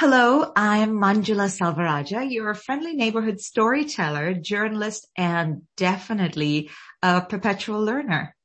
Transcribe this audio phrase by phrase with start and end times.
[0.00, 6.70] Hello, I'm Manjula Selvarajah, your friendly neighborhood storyteller, journalist, and definitely
[7.02, 8.36] a perpetual learner.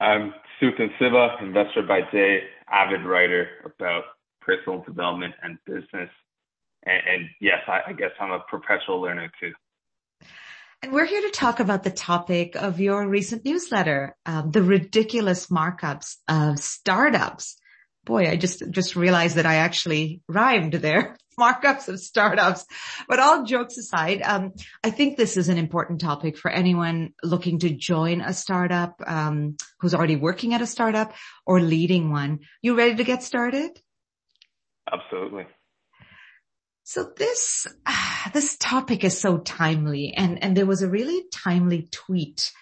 [0.00, 0.32] I'm
[0.62, 4.04] Suthan Siva, investor by day, avid writer about
[4.40, 6.10] personal development and business.
[6.84, 9.54] And, and yes, I, I guess I'm a perpetual learner too.
[10.84, 15.48] And we're here to talk about the topic of your recent newsletter, um, the ridiculous
[15.48, 17.56] markups of startups
[18.04, 21.16] boy, I just, just realized that I actually rhymed there.
[21.38, 22.64] Markups of startups.
[23.08, 24.52] But all jokes aside, um,
[24.84, 29.56] I think this is an important topic for anyone looking to join a startup, um,
[29.80, 31.12] who's already working at a startup
[31.44, 32.40] or leading one.
[32.62, 33.70] You ready to get started?
[34.92, 35.46] Absolutely.
[36.84, 41.88] So this, uh, this topic is so timely and, and there was a really timely
[41.90, 42.52] tweet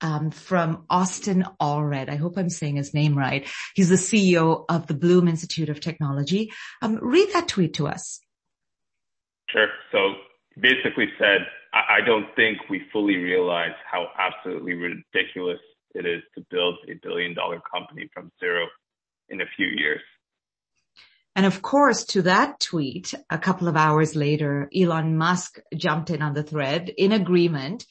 [0.00, 2.08] um, from Austin Allred.
[2.08, 3.48] I hope I'm saying his name right.
[3.74, 6.52] He's the CEO of the Bloom Institute of Technology.
[6.82, 8.20] Um, read that tweet to us.
[9.50, 9.68] Sure.
[9.92, 10.14] So
[10.60, 15.60] basically said, I, I don't think we fully realize how absolutely ridiculous
[15.94, 18.66] it is to build a billion dollar company from zero
[19.28, 20.00] in a few years.
[21.34, 26.20] And of course, to that tweet, a couple of hours later, Elon Musk jumped in
[26.20, 27.86] on the thread in agreement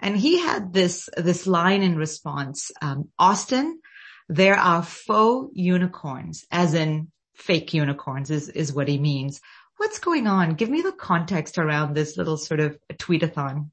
[0.00, 3.80] and he had this, this line in response, um, Austin,
[4.28, 9.40] there are faux unicorns, as in fake unicorns is, is what he means.
[9.76, 10.54] What's going on?
[10.54, 13.70] Give me the context around this little sort of tweetathon.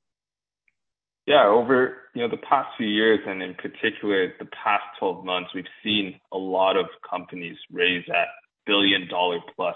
[1.26, 5.52] Yeah, over you know the past few years, and in particular the past 12 months,
[5.56, 8.28] we've seen a lot of companies raise at
[8.66, 9.76] billion dollar plus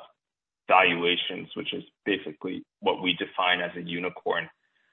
[0.67, 4.49] valuations, which is basically what we define as a unicorn.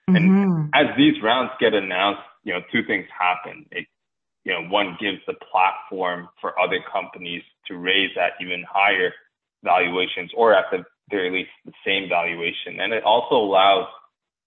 [0.09, 0.69] And mm-hmm.
[0.75, 3.67] as these rounds get announced, you know, two things happen.
[3.71, 3.87] It,
[4.45, 9.13] you know, one gives the platform for other companies to raise at even higher
[9.63, 12.81] valuations or at the very least the same valuation.
[12.81, 13.87] And it also allows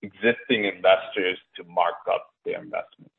[0.03, 3.12] existing investors to mark up their investment.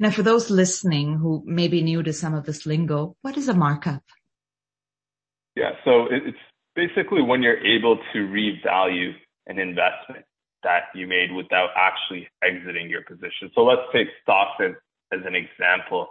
[0.00, 3.48] Now, for those listening who may be new to some of this lingo, what is
[3.48, 4.02] a markup?
[5.54, 6.38] Yeah, so it's
[6.74, 9.12] basically when you're able to revalue
[9.46, 10.24] an investment
[10.64, 13.50] that you made without actually exiting your position.
[13.54, 14.72] So let's take stocks as,
[15.12, 16.08] as an example.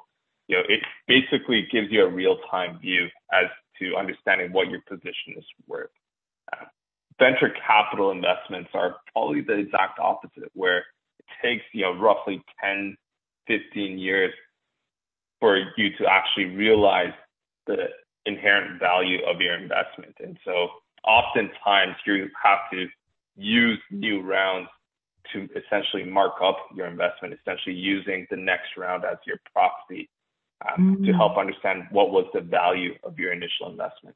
[0.48, 3.46] You know, it basically gives you a real-time view as
[3.80, 5.90] to understanding what your position is worth.
[7.20, 10.80] Venture capital investments are probably the exact opposite, where
[11.20, 12.98] it takes you know roughly 10,
[13.48, 14.34] 15 years
[15.40, 17.14] for you to actually realize
[17.68, 17.88] the
[18.26, 20.16] inherent value of your investment.
[20.20, 20.70] And so
[21.06, 22.88] oftentimes you have to
[23.36, 24.70] use new rounds
[25.32, 30.10] to essentially mark up your investment, essentially using the next round as your proxy
[30.68, 31.06] um, mm.
[31.06, 34.16] to help understand what was the value of your initial investment.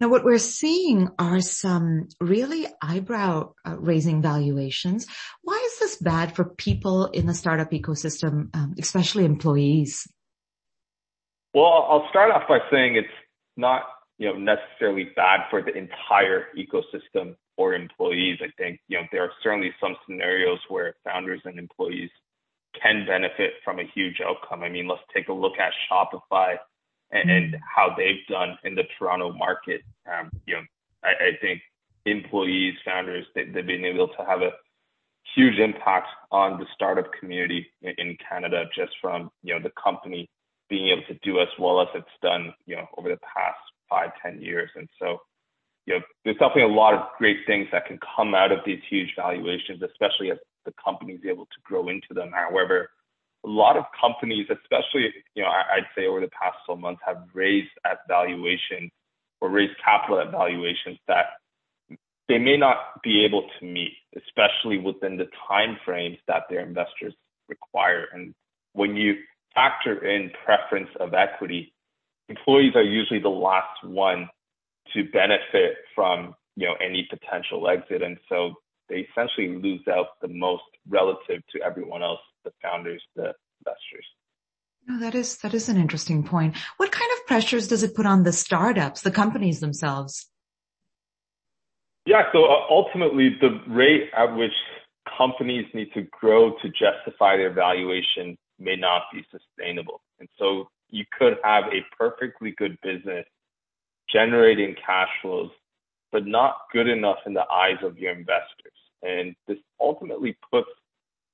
[0.00, 5.08] Now, what we're seeing are some really eyebrow uh, raising valuations.
[5.42, 10.06] Why is this bad for people in the startup ecosystem, um, especially employees?
[11.52, 13.08] Well, I'll start off by saying it's
[13.56, 13.82] not
[14.18, 18.38] you know, necessarily bad for the entire ecosystem or employees.
[18.42, 22.10] I think, you know, there are certainly some scenarios where founders and employees
[22.80, 24.62] can benefit from a huge outcome.
[24.62, 26.56] I mean, let's take a look at Shopify
[27.10, 29.82] and, and how they've done in the Toronto market.
[30.06, 30.62] Um, you know,
[31.02, 31.60] I, I think
[32.04, 34.50] employees, founders, they, they've been able to have a
[35.34, 40.28] huge impact on the startup community in, in Canada just from, you know, the company
[40.68, 43.58] being able to do as well as it's done, you know, over the past
[43.88, 44.70] five, ten years.
[44.74, 45.18] And so,
[45.86, 48.80] you know, there's definitely a lot of great things that can come out of these
[48.88, 52.30] huge valuations, especially as the company is able to grow into them.
[52.34, 52.90] However,
[53.44, 57.22] a lot of companies, especially, you know, I'd say over the past 12 months have
[57.32, 58.90] raised at valuation
[59.40, 61.26] or raised capital at valuations that
[62.28, 67.14] they may not be able to meet, especially within the time frames that their investors
[67.48, 68.06] require.
[68.12, 68.34] And
[68.74, 69.14] when you
[69.54, 71.72] factor in preference of equity,
[72.28, 74.28] employees are usually the last one
[74.94, 78.54] to benefit from you know any potential exit, and so
[78.88, 84.06] they essentially lose out the most relative to everyone else, the founders, the investors.
[84.86, 86.56] No, that is that is an interesting point.
[86.78, 90.26] What kind of pressures does it put on the startups, the companies themselves?
[92.06, 94.54] Yeah, so uh, ultimately, the rate at which
[95.16, 100.00] companies need to grow to justify their valuation may not be sustainable.
[100.18, 103.26] And so you could have a perfectly good business
[104.10, 105.50] generating cash flows,
[106.12, 108.72] but not good enough in the eyes of your investors.
[109.02, 110.68] And this ultimately puts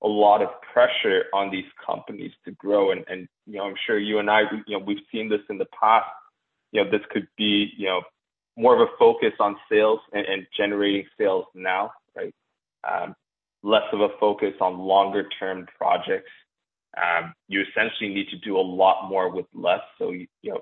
[0.02, 2.90] a lot of pressure on these companies to grow.
[2.90, 5.58] And, and you know, I'm sure you and I, you know, we've seen this in
[5.58, 6.06] the past.
[6.72, 8.02] you know, this could be, you know,
[8.56, 12.34] more of a focus on sales and, and generating sales now, right?
[12.88, 13.14] Um,
[13.62, 16.30] less of a focus on longer term projects.
[16.96, 19.80] Um, you essentially need to do a lot more with less.
[19.98, 20.60] So, you, you know,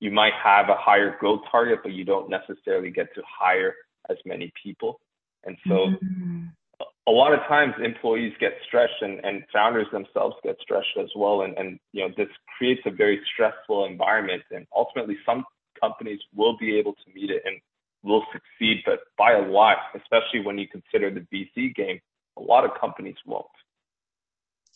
[0.00, 3.74] you might have a higher growth target, but you don't necessarily get to hire
[4.10, 5.00] as many people.
[5.44, 6.44] And so mm-hmm.
[7.06, 11.42] a lot of times employees get stretched and, and founders themselves get stretched as well.
[11.42, 14.42] And, and, you know, this creates a very stressful environment.
[14.50, 15.44] And ultimately some
[15.80, 17.60] companies will be able to meet it and
[18.02, 22.00] will succeed, but by a lot, especially when you consider the VC game,
[22.38, 23.46] a lot of companies won't.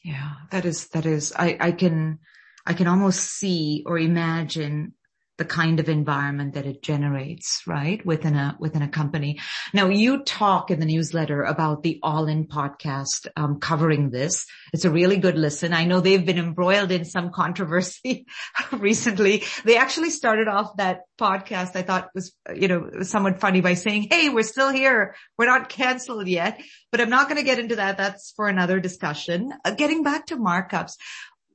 [0.02, 2.18] Yeah, that is, that is, I, I can,
[2.66, 4.94] I can almost see or imagine
[5.40, 8.04] the kind of environment that it generates, right?
[8.04, 9.40] Within a, within a company.
[9.72, 14.44] Now you talk in the newsletter about the All In podcast, um, covering this.
[14.74, 15.72] It's a really good listen.
[15.72, 18.26] I know they've been embroiled in some controversy
[18.72, 19.44] recently.
[19.64, 24.08] They actually started off that podcast I thought was, you know, somewhat funny by saying,
[24.10, 25.16] Hey, we're still here.
[25.38, 26.60] We're not canceled yet,
[26.92, 27.96] but I'm not going to get into that.
[27.96, 29.54] That's for another discussion.
[29.64, 30.96] Uh, getting back to markups,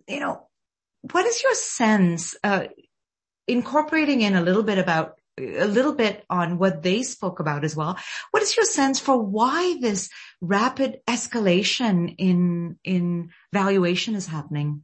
[0.07, 0.47] you know,
[1.11, 2.35] what is your sense?
[2.43, 2.65] Uh,
[3.47, 7.75] incorporating in a little bit about a little bit on what they spoke about as
[7.75, 7.97] well.
[8.31, 10.09] What is your sense for why this
[10.41, 14.83] rapid escalation in in valuation is happening?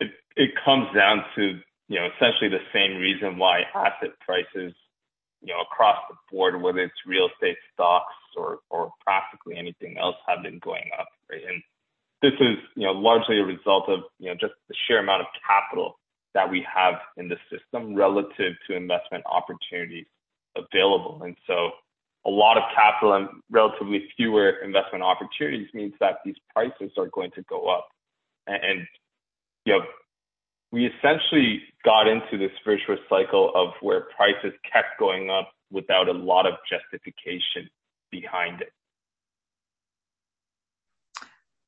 [0.00, 4.72] It, it comes down to you know essentially the same reason why asset prices
[5.40, 10.16] you know across the board, whether it's real estate stocks or or practically anything else,
[10.28, 11.08] have been going up.
[11.28, 11.62] Right, and
[12.22, 15.26] this is you know largely a result of you know just the sheer amount of
[15.44, 15.98] capital
[16.34, 20.06] that we have in the system relative to investment opportunities
[20.56, 21.20] available.
[21.24, 21.70] And so
[22.24, 27.30] a lot of capital and relatively fewer investment opportunities means that these prices are going
[27.32, 27.88] to go up.
[28.46, 28.86] And,
[29.64, 29.84] you know,
[30.70, 36.12] we essentially got into this virtuous cycle of where prices kept going up without a
[36.12, 37.68] lot of justification
[38.10, 38.72] behind it.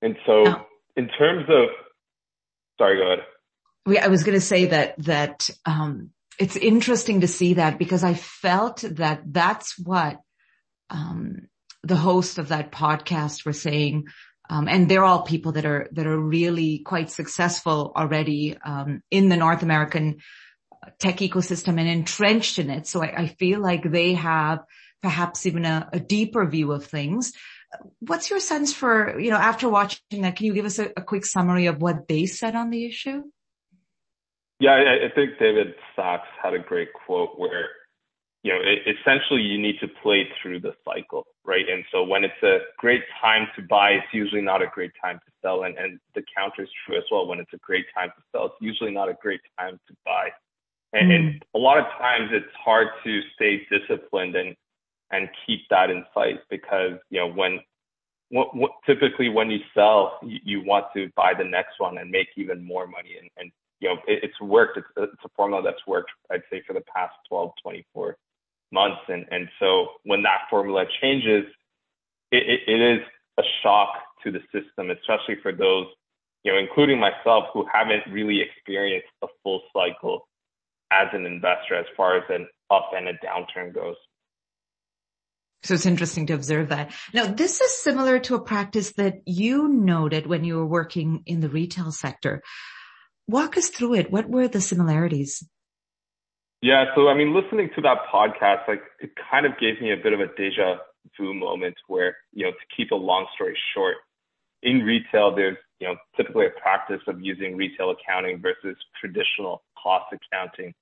[0.03, 0.67] And so
[0.97, 1.69] in terms of,
[2.79, 3.25] sorry, go ahead.
[3.87, 8.15] I was going to say that, that, um, it's interesting to see that because I
[8.15, 10.19] felt that that's what,
[10.91, 11.49] um,
[11.83, 14.07] the host of that podcast were saying.
[14.49, 19.29] Um, and they're all people that are, that are really quite successful already, um, in
[19.29, 20.19] the North American
[20.99, 22.87] tech ecosystem and entrenched in it.
[22.87, 24.61] So I, I feel like they have
[25.03, 27.33] perhaps even a, a, deeper view of things.
[28.01, 31.03] What's your sense for, you know, after watching that, can you give us a, a
[31.03, 33.23] quick summary of what they said on the issue?
[34.61, 37.69] Yeah, I, I think David Sacks had a great quote where,
[38.43, 41.69] you know, it, essentially you need to play through the cycle, right?
[41.69, 45.19] And so when it's a great time to buy, it's usually not a great time
[45.27, 45.65] to sell.
[45.65, 47.27] And, and the counter is true as well.
[47.27, 50.29] When it's a great time to sell, it's usually not a great time to buy.
[50.93, 51.15] And, mm.
[51.15, 54.55] and a lot of times it's hard to stay disciplined and,
[55.11, 57.59] and keep that in sight because, you know, when,
[58.31, 62.11] what, what, typically when you sell, you, you, want to buy the next one and
[62.11, 63.53] make even more money and, and
[63.85, 64.79] you know, it, it's worked.
[64.79, 68.17] It's, it's a formula that's worked, I'd say, for the past 12, 24
[68.73, 69.03] months.
[69.09, 71.45] And, and so when that formula changes,
[72.33, 73.01] it, it, is
[73.39, 73.91] a shock
[74.25, 75.87] to the system, especially for those,
[76.45, 80.27] you know, including myself, who haven't really experienced a full cycle
[80.91, 83.97] as an investor as far as an up and a downturn goes.
[85.63, 86.93] So it's interesting to observe that.
[87.13, 91.41] Now, this is similar to a practice that you noted when you were working in
[91.41, 92.43] the retail sector
[93.29, 94.11] walk us through it.
[94.11, 95.43] What were the similarities?
[96.63, 99.97] Yeah, so I mean, listening to that podcast, like it kind of gave me a
[99.97, 100.77] bit of a deja
[101.19, 103.97] vu moment where, you know, to keep a long story short,
[104.63, 110.07] in retail, there's, you know, typically a practice of using retail accounting versus traditional cost
[110.13, 110.73] accounting.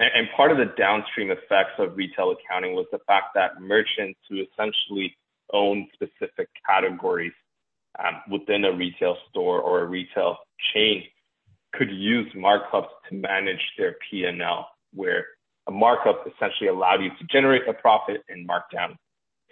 [0.00, 4.42] And, part of the downstream effects of retail accounting was the fact that merchants who
[4.42, 5.14] essentially
[5.52, 7.34] own specific categories
[7.98, 10.38] um, within a retail store or a retail
[10.74, 11.04] chain
[11.72, 15.26] could use markups to manage their P&L, where
[15.68, 18.96] a markup essentially allowed you to generate a profit and mark down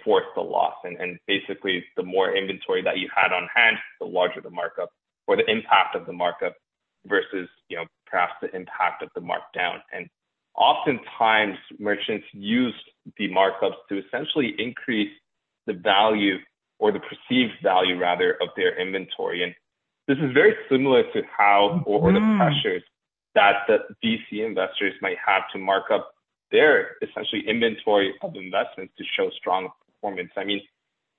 [0.04, 0.75] force the loss.
[0.84, 4.90] And, and basically, the more inventory that you had on hand, the larger the markup
[5.26, 6.54] or the impact of the markup
[7.06, 9.78] versus, you know, perhaps the impact of the markdown.
[9.92, 10.08] And
[10.56, 12.76] oftentimes merchants used
[13.16, 15.12] the markups to essentially increase
[15.66, 16.37] the value
[16.78, 19.42] or the perceived value rather of their inventory.
[19.42, 19.54] And
[20.08, 22.38] this is very similar to how or, the mm.
[22.38, 22.82] pressures
[23.34, 26.14] that the VC investors might have to mark up
[26.50, 30.30] their essentially inventory of investments to show strong performance.
[30.36, 30.62] I mean,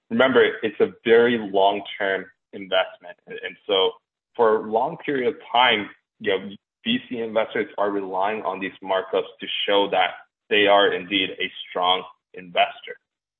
[0.09, 3.15] remember, it's a very long-term investment.
[3.27, 3.91] And, so
[4.35, 6.49] for a long period of time, you know,
[6.85, 10.11] VC investors are relying on these markups to show that
[10.49, 12.03] they are indeed a strong
[12.33, 12.97] investor.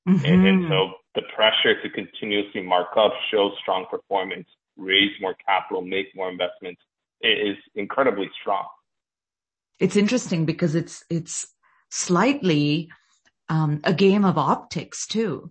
[0.08, 0.24] Mm-hmm.
[0.24, 4.46] And, and, so the pressure to continuously mark up, show strong performance,
[4.80, 6.80] raise more capital, make more investments
[7.20, 8.66] is incredibly strong.
[9.78, 11.46] It's interesting because it's, it's
[11.90, 12.90] slightly
[13.48, 15.50] um, a game of optics too.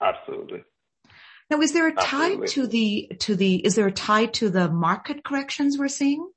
[0.00, 0.64] Absolutely.
[1.50, 2.48] Now, is there a tie Absolutely.
[2.48, 6.30] to the, to the, is there a tie to the market corrections we're seeing?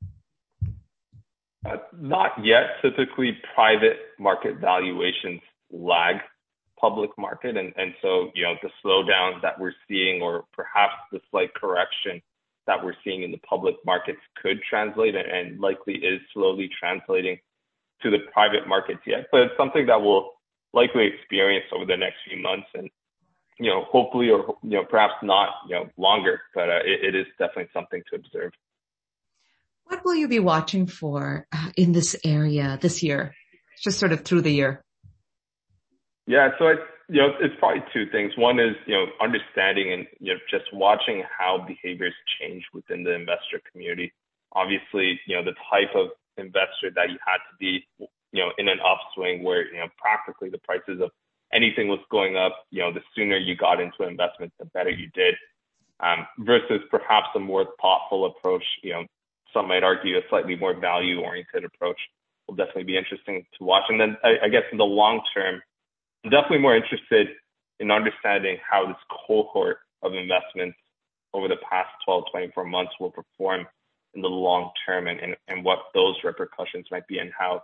[1.66, 2.82] Uh, not yet.
[2.82, 6.18] Typically, private market valuations lag
[6.86, 7.54] public market.
[7.58, 7.74] And,
[8.04, 12.16] so, you know, the slowdown that we're seeing or perhaps the slight correction
[12.68, 17.36] that we're seeing in the public markets could translate and likely is slowly translating
[18.02, 19.22] to the private markets yet.
[19.32, 20.26] But it's something that we'll
[20.74, 22.88] likely experience over the next few months and,
[23.64, 27.14] you know, hopefully or, you know, perhaps not, you know, longer, but uh, it, it
[27.22, 28.52] is definitely something to observe.
[29.86, 33.34] What will you be watching for uh, in this area this year?
[33.82, 34.84] Just sort of through the year.
[36.28, 38.34] Yeah, so it's you know it's probably two things.
[38.38, 43.14] One is you know understanding and you know just watching how behaviors change within the
[43.14, 44.14] investor community.
[44.54, 47.86] Obviously, you know the type of investor that you had to be,
[48.32, 51.12] you know, in an upswing where you know practically the prices of
[51.54, 52.66] anything was going up.
[52.72, 55.36] You know, the sooner you got into investment, the better you did.
[56.02, 58.66] Um, versus perhaps a more thoughtful approach.
[58.84, 59.06] You know,
[59.54, 62.00] some might argue a slightly more value oriented approach
[62.48, 63.84] will definitely be interesting to watch.
[63.90, 65.62] And then I, I guess in the long term
[66.26, 67.28] I'm definitely more interested
[67.80, 70.76] in understanding how this cohort of investments
[71.36, 73.68] over the past 12, 24 months will perform
[74.16, 77.62] in the long term and, and, and what those repercussions might be and how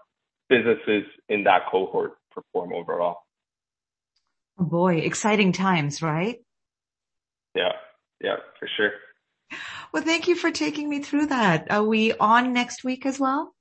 [0.47, 3.17] businesses in that cohort perform overall.
[4.59, 6.37] Oh boy, exciting times, right?
[7.55, 7.71] Yeah,
[8.21, 8.91] yeah, for sure.
[9.91, 11.71] Well, thank you for taking me through that.
[11.71, 13.55] Are we on next week as well?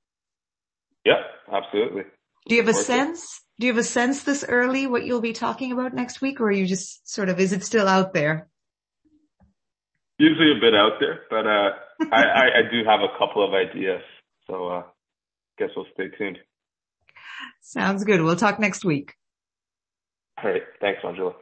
[1.03, 2.03] Yeah, absolutely.
[2.47, 3.41] Do you have a sense?
[3.61, 6.45] Do you have a sense this early what you'll be talking about next week or
[6.45, 8.49] are you just sort of, is it still out there?
[10.17, 11.69] Usually a bit out there, but, uh,
[12.11, 14.01] I, I, I, do have a couple of ideas.
[14.47, 14.83] So, uh,
[15.59, 16.39] guess we'll stay tuned.
[17.61, 18.23] Sounds good.
[18.23, 19.13] We'll talk next week.
[20.43, 20.63] All right.
[20.79, 21.35] Thanks, Manjula.